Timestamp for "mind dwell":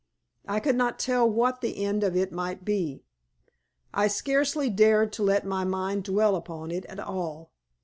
5.63-6.35